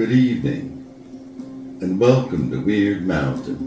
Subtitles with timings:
[0.00, 3.58] Good evening, and welcome to Wyrd Mountain,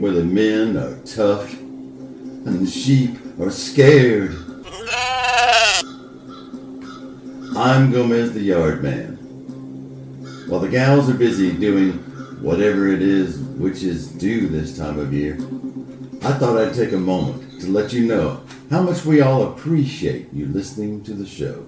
[0.00, 4.34] where the men are tough and the sheep are scared.
[7.56, 9.14] I'm Gomez the Yard Man.
[10.48, 11.92] While the gals are busy doing
[12.42, 15.34] whatever it is which is due this time of year,
[16.22, 20.32] I thought I'd take a moment to let you know how much we all appreciate
[20.32, 21.64] you listening to the show.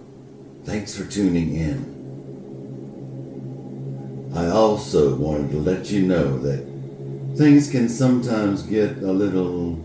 [0.65, 1.94] Thanks for tuning in.
[4.35, 6.67] I also wanted to let you know that
[7.37, 9.79] things can sometimes get a little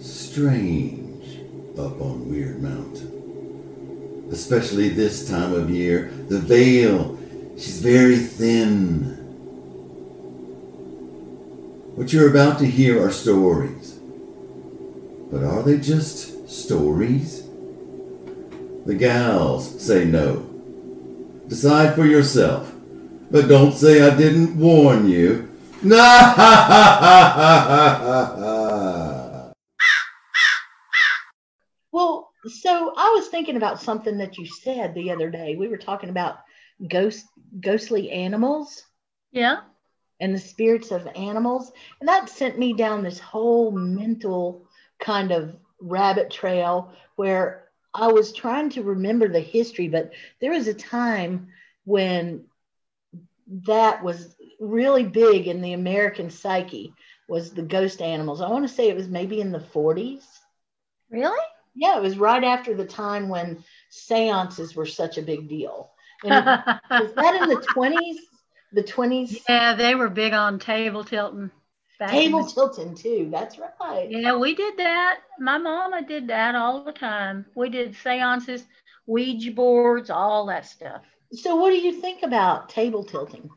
[0.00, 1.38] strange
[1.78, 4.28] up on Wyrd Mountain.
[4.32, 6.10] Especially this time of year.
[6.28, 7.16] The veil,
[7.54, 9.14] she's very thin.
[11.94, 13.92] What you're about to hear are stories.
[15.30, 17.46] But are they just stories?
[18.86, 20.50] The gals say no.
[21.46, 22.75] Decide for yourself.
[23.30, 25.48] But don't say I didn't warn you.
[31.92, 35.56] Well, so I was thinking about something that you said the other day.
[35.56, 36.38] We were talking about
[36.88, 37.26] ghost
[37.60, 38.84] ghostly animals
[39.32, 39.60] Yeah.
[40.20, 44.66] and the spirits of animals, and that sent me down this whole mental
[44.98, 50.68] kind of rabbit trail where I was trying to remember the history, but there was
[50.68, 51.48] a time
[51.84, 52.44] when
[53.64, 56.92] that was really big in the American psyche
[57.28, 58.40] was the ghost animals.
[58.40, 60.24] I want to say it was maybe in the 40s.
[61.10, 61.44] Really?
[61.74, 65.90] Yeah, it was right after the time when seances were such a big deal.
[66.24, 66.30] It-
[66.90, 68.16] was that in the 20s?
[68.72, 69.42] The 20s?
[69.48, 71.50] yeah, they were big on table tilting.
[72.08, 73.28] Table the- Tilton, too.
[73.30, 74.10] That's right.
[74.10, 75.20] Yeah, we did that.
[75.38, 77.46] My mama did that all the time.
[77.54, 78.66] We did seances,
[79.06, 81.02] Ouija boards, all that stuff.
[81.32, 83.50] So, what do you think about table tilting?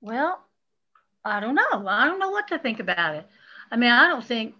[0.00, 0.40] Well,
[1.24, 1.86] I don't know.
[1.88, 3.26] I don't know what to think about it.
[3.70, 4.54] I mean, I don't think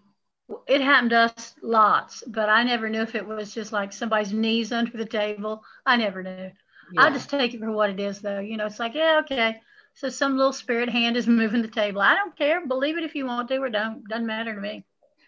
[0.66, 4.32] it happened to us lots, but I never knew if it was just like somebody's
[4.32, 5.62] knees under the table.
[5.86, 6.50] I never knew.
[6.96, 8.40] I just take it for what it is, though.
[8.40, 9.60] You know, it's like, yeah, okay.
[9.94, 12.00] So some little spirit hand is moving the table.
[12.00, 12.66] I don't care.
[12.66, 14.06] Believe it if you want to or don't.
[14.08, 14.84] Doesn't matter to me.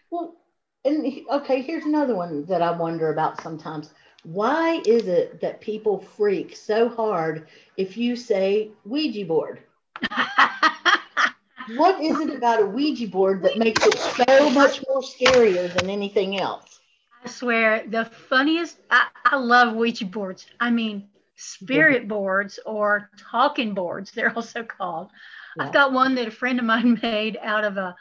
[0.09, 0.35] Well,
[0.83, 3.93] and okay, here's another one that I wonder about sometimes.
[4.23, 9.63] Why is it that people freak so hard if you say Ouija board?
[11.75, 15.89] What is it about a Ouija board that makes it so much more scarier than
[15.89, 16.79] anything else?
[17.23, 20.47] I swear, the funniest, I, I love Ouija boards.
[20.59, 25.11] I mean, spirit boards or talking boards, they're also called.
[25.55, 25.65] Yeah.
[25.65, 27.95] I've got one that a friend of mine made out of a,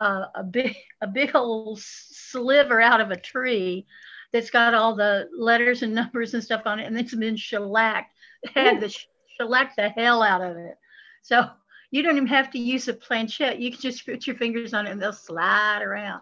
[0.00, 3.86] a, a big, a big old sliver out of a tree
[4.34, 8.12] that's got all the letters and numbers and stuff on it, and it's been shellacked.
[8.54, 8.94] Had the
[9.38, 10.76] shellacked the hell out of it.
[11.22, 11.48] So
[11.90, 13.60] you don't even have to use a planchette.
[13.60, 16.20] You can just put your fingers on it and they'll slide around.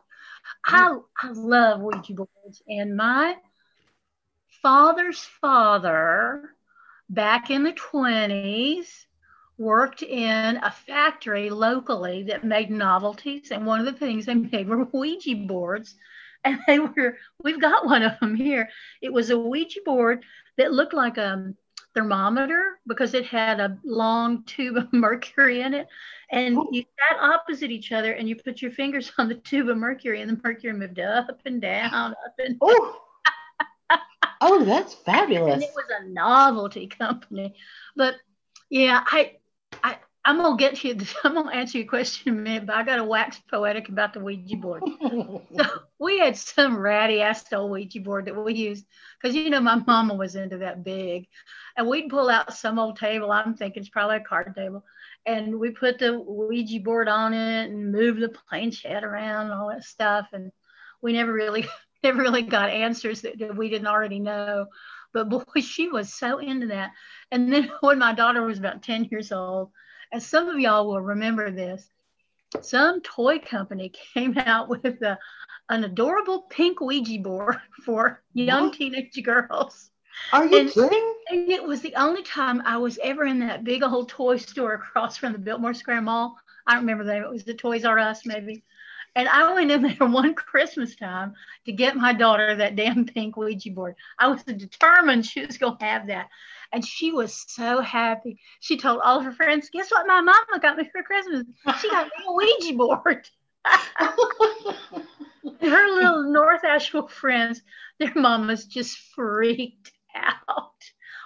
[0.65, 1.03] I, mm.
[1.23, 2.63] I love Ouija boards.
[2.69, 3.37] And my
[4.61, 6.51] father's father,
[7.09, 8.87] back in the 20s,
[9.59, 13.51] worked in a factory locally that made novelties.
[13.51, 15.95] And one of the things they made were Ouija boards.
[16.45, 18.69] And they were, we've got one of them here.
[19.01, 20.25] It was a Ouija board
[20.59, 21.55] that looked like a
[21.95, 25.87] thermometer because it had a long tube of mercury in it.
[26.31, 26.69] And Oh.
[26.73, 30.21] you sat opposite each other and you put your fingers on the tube of mercury
[30.21, 32.97] and the mercury moved up and down, up and Oh,
[34.41, 35.55] oh, that's fabulous.
[35.55, 37.55] and it was a novelty company.
[37.97, 38.17] But
[38.71, 39.37] yeah, I, I,
[40.25, 40.97] I'm gonna get you.
[41.25, 44.13] I'm gonna answer your question in a minute, but I got to wax poetic about
[44.13, 44.83] the Ouija board.
[45.55, 45.65] So
[45.99, 48.87] we had some ratty ass old Ouija board that we used
[49.21, 51.27] because you know my mama was into that big,
[51.77, 53.31] and we'd pull out some old table.
[53.31, 54.85] I'm thinking it's probably a card table,
[55.27, 59.69] and we put the Ouija board on it and move the planchette around and all
[59.69, 60.53] that stuff, and
[61.03, 61.67] we never really
[62.03, 64.67] never really got answers that, that we didn't already know.
[65.13, 66.93] But boy, she was so into that.
[67.31, 69.71] And then when my daughter was about 10 years old,
[70.13, 71.89] and some of y'all will remember this,
[72.61, 75.19] some toy company came out with a,
[75.69, 78.75] an adorable pink Ouija board for young What?
[78.75, 79.91] teenage girls.
[80.33, 81.15] Are you and- kidding?
[81.31, 84.75] And it was the only time I was ever in that big old toy store
[84.75, 86.37] across from the Biltmore Square Mall.
[86.67, 87.23] I don't remember the name.
[87.23, 88.63] It was the Toys R Us, maybe.
[89.15, 91.35] And I went in there one Christmas time
[91.67, 93.95] to get my daughter that damn pink Ouija board.
[94.19, 96.29] I was determined she was going to have that.
[96.73, 98.39] And she was so happy.
[98.61, 101.45] She told all of her friends, Guess what my mama got me for Christmas?
[101.81, 103.29] She got me a Ouija board.
[105.61, 107.63] her little North Asheville friends,
[107.99, 110.73] their mamas just freaked out.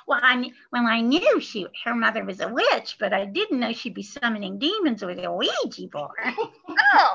[0.08, 3.72] Well, I well I knew she her mother was a witch, but I didn't know
[3.72, 6.10] she'd be summoning demons with a Ouija board.
[6.94, 7.14] oh.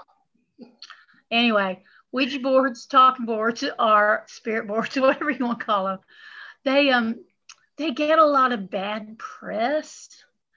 [1.30, 6.00] Anyway, Ouija boards, talking boards, or spirit boards, whatever you want to call them,
[6.64, 7.16] they um
[7.78, 10.10] they get a lot of bad press.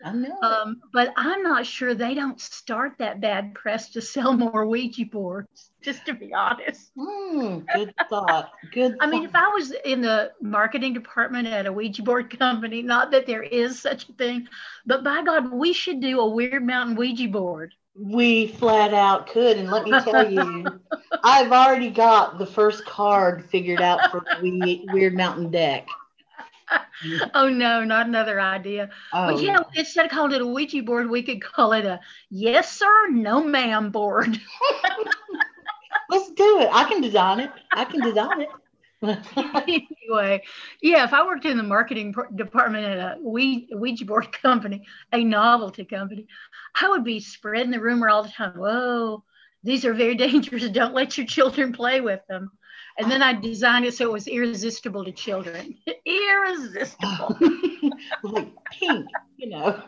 [0.05, 0.37] I know.
[0.43, 5.07] Um, but I'm not sure they don't start that bad press to sell more Ouija
[5.07, 6.91] boards, just to be honest.
[6.97, 8.51] Mm, good thought.
[8.73, 8.97] Good.
[9.01, 13.13] I mean, if I was in the marketing department at a Ouija board company, not
[13.13, 14.49] that there is such a thing,
[14.85, 17.73] but by God, we should do a Wyrd Mountain Ouija board.
[17.97, 20.81] We flat out could, and let me tell you,
[21.25, 25.87] I've already got the first card figured out for the We- Wyrd Mountain deck.
[27.35, 28.89] Oh no, not another idea.
[29.13, 32.01] Oh, But know, instead of calling it a Ouija board, we could call it a
[32.31, 34.41] yes sir, no ma'am board.
[36.11, 36.69] let's do it.
[36.73, 37.51] I can design it.
[37.73, 38.49] I can design it.
[39.37, 40.43] anyway,
[40.83, 45.85] yeah, if I worked in the marketing department at a Ouija, board company, a novelty
[45.85, 46.27] company,
[46.81, 48.55] I would be spreading the rumor all the time.
[48.57, 49.25] Whoa,
[49.63, 50.69] these are very dangerous.
[50.71, 52.51] Don't let your children play with them.
[52.99, 55.77] And then I designed it so it was irresistible to children.
[56.07, 57.37] irresistible.
[58.23, 59.83] like pink, you know.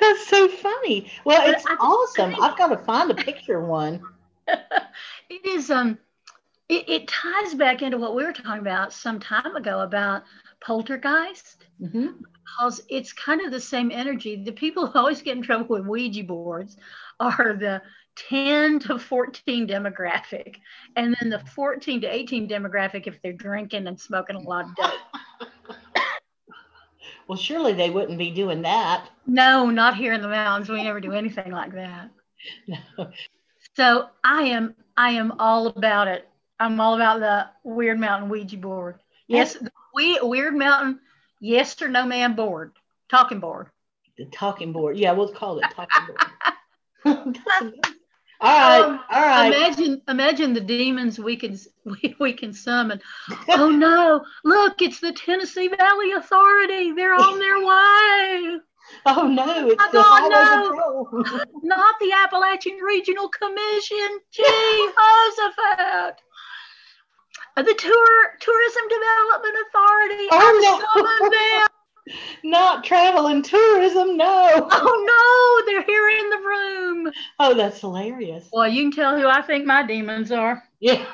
[0.00, 1.10] That's so funny.
[1.24, 2.34] Well, it's I- awesome.
[2.42, 4.02] I've got to find a picture of one.
[4.46, 5.98] it is um
[6.68, 10.22] it, it ties back into what we were talking about some time ago about
[10.60, 12.08] poltergeist hmm
[12.58, 15.86] because it's kind of the same energy the people who always get in trouble with
[15.86, 16.76] ouija boards
[17.20, 17.80] are the
[18.16, 20.56] 10 to 14 demographic
[20.96, 24.74] and then the 14 to 18 demographic if they're drinking and smoking a lot of
[24.76, 24.90] dope
[27.26, 29.08] Well, surely they wouldn't be doing that.
[29.26, 32.10] no not here in the mountains we never do anything like that
[32.68, 33.08] No.
[33.76, 36.28] So I am I am all about it.
[36.64, 39.00] I'm all about the Wyrd Mountain Ouija board.
[39.28, 40.98] Yes, the we Wyrd Mountain
[41.38, 42.72] yes or no man board,
[43.10, 43.68] talking board.
[44.16, 44.96] The talking board.
[44.96, 46.18] Yeah, we'll call it talking board.
[48.40, 48.80] all right.
[48.80, 49.48] Um, all right.
[49.48, 52.98] Imagine imagine the demons we can we, we can summon.
[53.50, 54.24] oh no!
[54.44, 56.92] Look, it's the Tennessee Valley Authority.
[56.92, 58.58] They're on their way.
[59.04, 61.44] oh no, it's Oh, the no.
[61.62, 64.18] Not the Appalachian Regional Commission.
[64.32, 66.22] Jehoshaphat.
[67.56, 70.28] Uh, The tour tourism development authority.
[70.32, 71.68] Oh, no.
[72.44, 74.16] Not travel and tourism.
[74.16, 74.68] No.
[74.72, 77.12] Oh no, they're here in the room.
[77.38, 78.48] Oh, that's hilarious.
[78.52, 80.62] Well, you can tell who I think my demons are.
[80.80, 81.06] Yeah.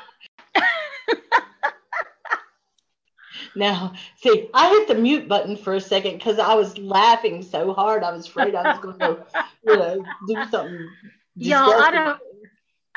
[3.54, 7.72] now, see, I hit the mute button for a second because I was laughing so
[7.72, 8.02] hard.
[8.02, 9.24] I was afraid I was going to,
[9.64, 10.88] you know, do something.
[11.36, 12.18] Y'all, I don't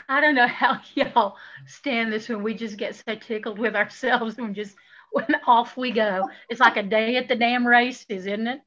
[0.09, 4.38] I don't know how y'all stand this when we just get so tickled with ourselves
[4.38, 4.75] and just
[5.11, 6.29] when off we go.
[6.50, 8.61] It's like a day at the damn races, isn't it?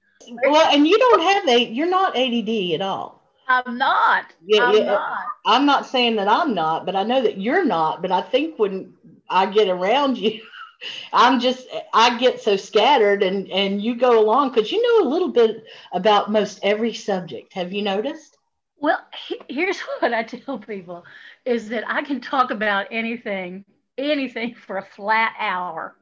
[0.45, 3.23] Well, and you don't have a, you're not ADD at all.
[3.49, 4.27] I'm not.
[4.45, 4.81] Yeah, I'm yeah.
[4.81, 5.19] Uh, not.
[5.45, 8.03] I'm not saying that I'm not, but I know that you're not.
[8.03, 8.93] But I think when
[9.31, 10.41] I get around you,
[11.13, 15.11] I'm just I get so scattered, and and you go along because you know a
[15.11, 17.53] little bit about most every subject.
[17.53, 18.36] Have you noticed?
[18.79, 21.05] Well, he- here's what I tell people
[21.45, 23.65] is that I can talk about anything,
[23.99, 25.97] anything for a flat hour.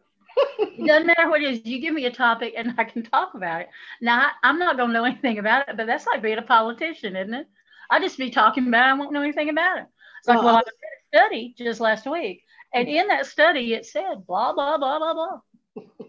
[0.58, 1.64] it doesn't matter what it is.
[1.66, 3.68] You give me a topic and I can talk about it.
[4.00, 6.42] Now, I, I'm not going to know anything about it, but that's like being a
[6.42, 7.46] politician, isn't it?
[7.90, 8.90] I just be talking about it.
[8.90, 9.86] I won't know anything about it.
[10.18, 10.60] It's like, Well, well, I- oh.
[10.60, 12.42] I did a study just last week.
[12.72, 15.84] And in that study, it said blah, blah, blah, blah, blah.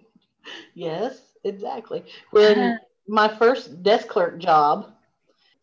[0.74, 2.04] Yes, exactly.
[2.32, 4.92] When my first desk clerk job,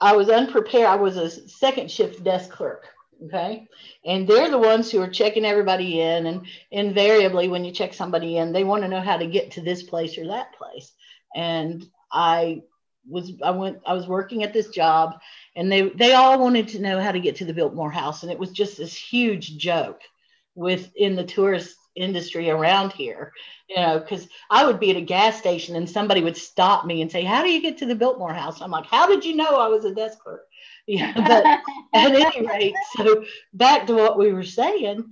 [0.03, 0.87] I was unprepared.
[0.87, 2.89] I was a second shift desk clerk.
[3.27, 3.69] Okay.
[4.05, 6.27] And they're the ones who are checking everybody in.
[6.27, 9.61] And invariably, when you check somebody in, they want to know how to get to
[9.61, 10.93] this place or that place.
[11.37, 12.63] And I
[13.09, 15.21] was, I went, I was working at this job
[15.55, 18.25] and they, they all wanted to know how to get to the Biltmore house.
[18.25, 20.01] And it was just this huge joke
[20.57, 23.33] within the tourist industry around here,
[23.69, 27.03] you know, because I would be at a gas station and somebody would stop me
[27.03, 28.61] and say, How do you get to the Biltmore house?
[28.61, 30.43] I'm like, How did you know I was a desk clerk?
[30.85, 31.45] Yeah, but
[31.95, 35.09] at any rate, so back to what we were saying,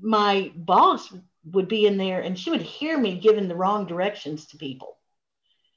[0.00, 1.14] my boss
[1.52, 4.98] would be in there and she would hear me giving the wrong directions to people.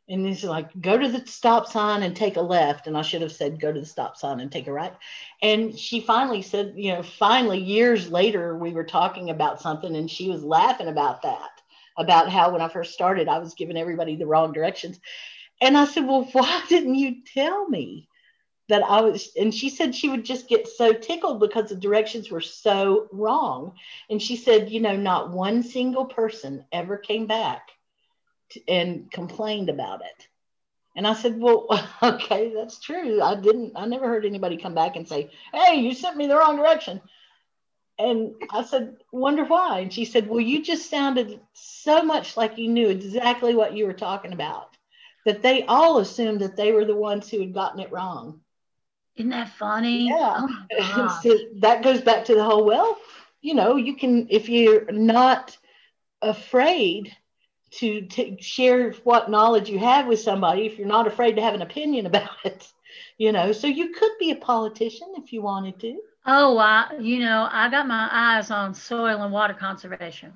[0.08, 2.86] And he's like, go to the stop sign and take a left.
[2.86, 4.94] And I should have said, go to the stop sign and take a right.
[5.42, 10.10] And she finally said, you know, finally, years later, we were talking about something and
[10.10, 11.50] she was laughing about that,
[11.98, 15.00] about how when I first started, I was giving everybody the wrong directions.
[15.60, 18.08] And I said, well, why didn't you tell me?
[18.68, 22.32] that I was, and she said she would just get so tickled because the directions
[22.32, 23.74] were so wrong.
[24.10, 27.70] And she said, you know, not one single person ever came back
[28.68, 30.28] and complained about it.
[30.96, 31.68] And I said, Well,
[32.04, 33.22] okay, that's true.
[33.22, 36.38] I didn't, I never heard anybody come back and say, Hey, you sent me the
[36.38, 37.02] wrong direction.
[37.98, 39.80] And I said, Wonder why?
[39.80, 43.86] And she said, Well, you just sounded so much like you knew exactly what you
[43.86, 44.76] were talking about
[45.26, 48.42] that they all assumed that they were the ones who had gotten it wrong.
[49.16, 50.10] Isn't that funny?
[50.10, 50.46] Yeah.
[50.80, 52.98] Oh so that goes back to the whole well,
[53.42, 55.58] you know, you can, if you're not
[56.22, 57.16] afraid
[57.80, 61.54] to, to share what knowledge you have with somebody, if you're not afraid to have
[61.54, 62.72] an opinion about it,
[63.18, 65.98] you know, so you could be a politician if you wanted to.
[66.26, 70.34] Oh, I, you know, I got my eyes on soil and water conservation.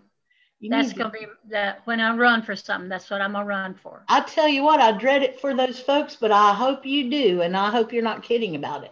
[0.60, 3.46] You That's to- gonna be that when I run for something, that's what I'm gonna
[3.46, 4.04] run for.
[4.10, 7.42] I tell you what, I dread it for those folks, but I hope you do.
[7.42, 8.92] And I hope you're not kidding about it.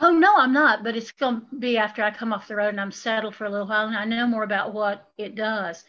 [0.00, 2.80] Oh no, I'm not, but it's gonna be after I come off the road and
[2.80, 5.84] I'm settled for a little while and I know more about what it does.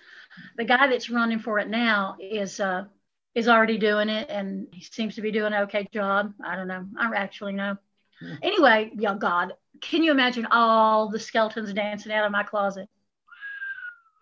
[0.57, 2.85] The guy that's running for it now is uh
[3.35, 6.33] is already doing it and he seems to be doing an okay job.
[6.45, 6.85] I don't know.
[6.99, 7.77] I actually know.
[8.19, 8.35] Hmm.
[8.41, 12.89] Anyway, yeah, God, can you imagine all the skeletons dancing out of my closet?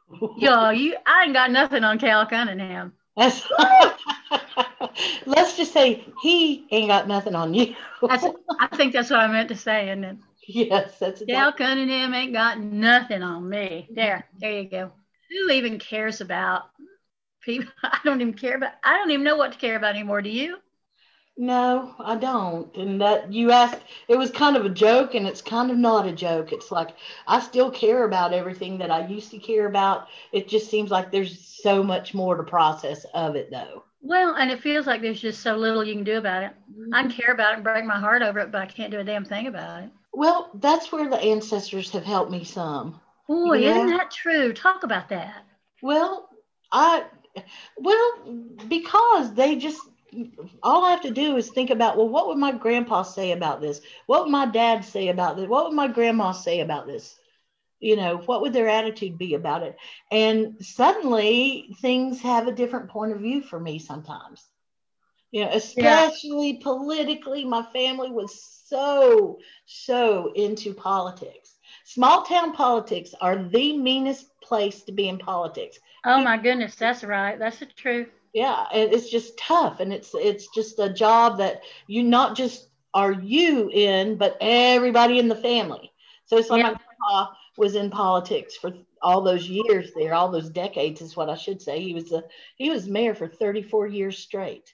[0.38, 2.94] Yo, you I ain't got nothing on Cal Cunningham.
[3.18, 3.46] That's,
[5.26, 7.76] let's just say he ain't got nothing on you.
[8.02, 8.26] That's
[8.60, 11.66] I think that's what I meant to say, and then yes, that's Cal exactly.
[11.66, 13.90] Cunningham ain't got nothing on me.
[13.94, 14.92] There, there you go.
[15.32, 16.70] Who even cares about
[17.42, 17.74] people?
[17.84, 18.74] I don't even care about.
[18.84, 20.22] I don't even know what to care about anymore.
[20.22, 20.60] Do you?
[21.38, 22.74] No, I don't.
[22.78, 26.08] And that you asked, it was kind of a joke, and it's kind of not
[26.08, 26.54] a joke.
[26.54, 26.92] It's like
[27.28, 30.08] I still care about everything that I used to care about.
[30.32, 33.84] It just seems like there's so much more to process of it, though.
[34.02, 36.52] Well, and it feels like there's just so little you can do about it.
[36.92, 39.04] I care about it and break my heart over it, but I can't do a
[39.04, 39.90] damn thing about it.
[40.14, 43.02] Well, that's where the ancestors have helped me some.
[43.32, 43.70] Boy, Yeah.
[43.70, 44.54] isn't that true?
[44.54, 45.46] Talk about that.
[45.82, 46.30] Well,
[46.72, 47.04] I,
[47.78, 48.12] well,
[48.68, 49.82] because they just,
[50.64, 53.62] all I have to do is think about, well, what would my grandpa say about
[53.62, 53.82] this?
[54.08, 55.48] What would my dad say about this?
[55.48, 57.16] What would my grandma say about this?
[57.80, 59.76] You know, what would their attitude be about it?
[60.12, 64.48] And suddenly things have a different point of view for me sometimes.
[65.32, 71.51] You know, especially politically, my family was so, so into politics.
[71.94, 75.78] Small town politics are the meanest place to be in politics.
[76.06, 77.38] Oh my goodness, that's right.
[77.38, 78.08] That's the truth.
[78.34, 82.70] Yeah, and it's just tough, and it's it's just a job that you not just
[82.94, 85.92] are you in, but everybody in the family.
[86.26, 86.72] So it's like Yeah.
[86.72, 88.72] my grandpa was in politics for
[89.02, 91.82] all those years there, all those decades is what I should say.
[91.82, 92.24] He was a
[92.56, 94.74] he was mayor for 34 years straight.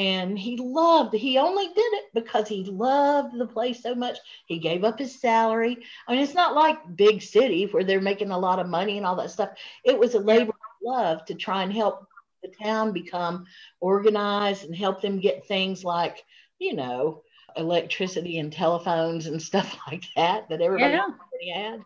[0.00, 4.18] And he loved, he only did it because he loved the place so much.
[4.46, 5.78] He gave up his salary.
[6.08, 9.06] I mean, it's not like big city where they're making a lot of money and
[9.06, 9.50] all that stuff.
[9.84, 12.06] It was a labor of love to try and help
[12.42, 13.46] the town become
[13.80, 16.24] organized and help them get things like,
[16.58, 17.22] you know,
[17.56, 21.08] electricity and telephones and stuff like that that everybody Yeah.
[21.54, 21.84] had.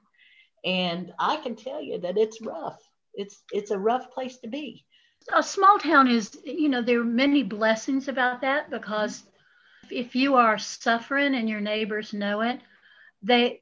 [0.65, 2.81] And I can tell you that it's rough.
[3.15, 4.85] It's it's a rough place to be.
[5.33, 9.23] A small town is you know there are many blessings about that because
[9.91, 12.61] if you are suffering and your neighbors know it
[13.23, 13.61] they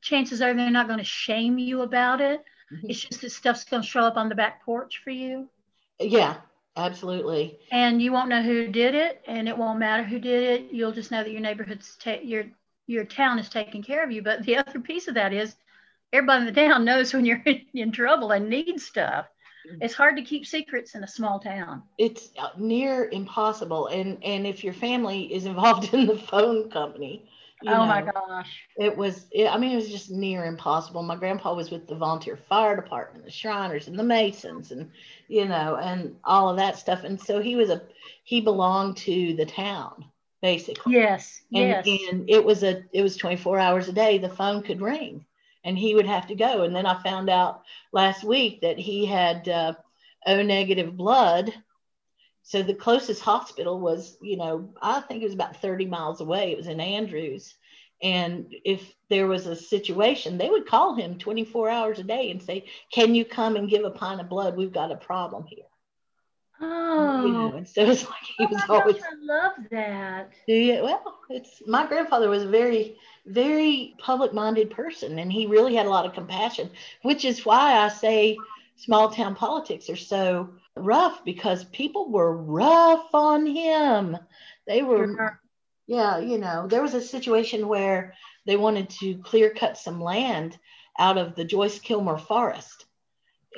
[0.00, 2.42] chances are they're not going to shame you about it.
[2.72, 2.88] Mhm.
[2.90, 5.48] it's just that stuff's going to show up on the back porch for you.
[5.98, 6.36] Yeah,
[6.76, 7.58] absolutely.
[7.72, 10.72] and you won't know who did it and it won't matter who did it.
[10.72, 12.44] You'll just know that your neighborhood's ta- your
[12.86, 14.22] your town is taking care of you.
[14.22, 15.56] But the other piece of that is
[16.12, 17.42] everybody in the town knows when you're
[17.74, 19.26] in trouble and need stuff
[19.80, 21.82] it's hard to keep secrets in a small town.
[21.98, 23.88] It's uh, near impossible.
[23.88, 27.28] And and if your family is involved in the phone company,
[27.66, 28.66] oh my gosh.
[28.78, 31.02] it was it, i mean it was just near impossible.
[31.02, 34.90] My grandpa was with the volunteer fire department the shriners and the masons and
[35.28, 37.04] you know and all of that stuff.
[37.04, 37.82] And so he was a
[38.24, 40.04] he belonged to the town
[40.42, 40.94] basically.
[40.94, 41.86] Yes, and, yes.
[42.10, 44.18] and it was a it was 24 hours a day.
[44.18, 45.26] The phone could ring
[45.64, 46.62] and he would have to go.
[46.62, 47.62] And then i found out
[47.92, 49.74] last week that he had uh,
[50.26, 51.52] o negative blood.
[52.42, 56.52] So the closest hospital was you know i think it was about 30 miles away.
[56.52, 57.54] It was in andrews.
[58.02, 62.42] And if there was a situation they would call him 24 hours a day and
[62.42, 64.56] say can you come and give a pint of blood?
[64.56, 65.69] We've got a problem here
[66.60, 70.32] oh, you know and so it's like he was my always gosh, I love that.
[70.46, 70.82] do you?
[70.82, 75.86] Well, it's my grandfather was a very, very public minded person and he really had
[75.86, 76.70] a lot of compassion,
[77.02, 78.36] which is why I say
[78.76, 84.16] small town politics are so rough because people were rough on him.
[84.66, 85.40] They were, Sure.
[85.86, 88.14] yeah, you know, there was a situation where
[88.46, 90.58] they wanted to clear cut some land
[90.98, 92.86] out of the Joyce Kilmer forest.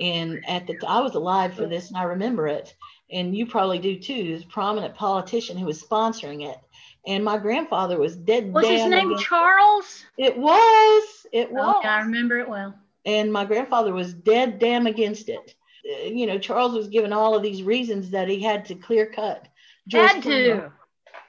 [0.01, 2.75] And at the I was alive for this, and I remember it,
[3.11, 4.25] and you probably do too.
[4.37, 6.59] This prominent politician who was sponsoring it,
[7.07, 8.53] and my grandfather was dead.
[8.53, 10.05] Was his name Charles?
[10.17, 11.27] It was.
[11.33, 11.75] It was.
[11.77, 12.75] Oh, yeah, I remember it well.
[13.05, 15.55] and my grandfather was dead damn against it.
[15.85, 19.07] Uh, You know, Charles was given all of these reasons that he had to clear
[19.07, 19.47] cut.
[19.91, 20.71] Had to.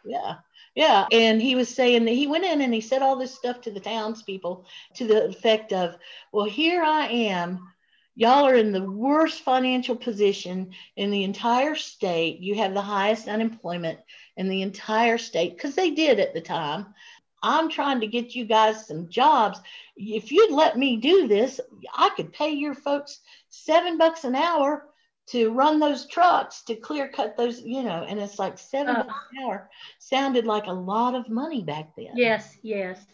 [0.05, 0.35] Yeah.
[0.75, 1.05] Yeah.
[1.11, 3.71] And he was saying that he went in and he said all this stuff to
[3.71, 4.65] the townspeople
[4.95, 5.95] to the effect of,
[6.31, 7.67] well, here I am.
[8.15, 12.39] Y'all are in the worst financial position in the entire state.
[12.39, 13.99] You have the highest unemployment
[14.37, 16.93] in the entire state because they did at the time.
[17.41, 19.59] I'm trying to get you guys some jobs.
[19.97, 21.59] If you'd let me do this,
[21.93, 24.85] I could pay your folks seven bucks an hour
[25.27, 29.03] to run those trucks to clear cut those, you know, and it's like seven Uh.
[29.03, 32.11] bucks an hour sounded like a lot of money back then.
[32.15, 33.05] Yes, yes.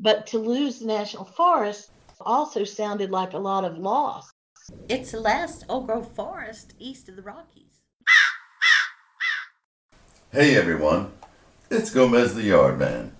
[0.00, 1.90] But to lose the national forest
[2.20, 4.29] also sounded like a lot of loss.
[4.88, 7.82] It's the last old growth forest east of the Rockies.
[10.32, 11.12] Hey everyone,
[11.70, 13.12] it's Gomez the Yard Man.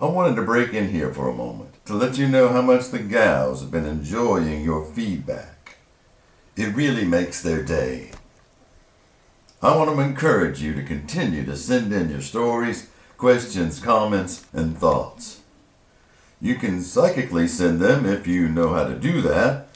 [0.00, 2.88] I wanted to break in here for a moment to let you know how much
[2.88, 5.78] the gals have been enjoying your feedback.
[6.56, 8.10] It really makes their day.
[9.62, 14.76] I want to encourage you to continue to send in your stories, questions, comments, and
[14.76, 15.42] thoughts.
[16.40, 19.68] You can psychically send them if you know how to do that,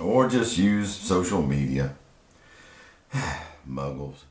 [0.00, 1.94] or just use social media.
[3.68, 4.24] Muggles.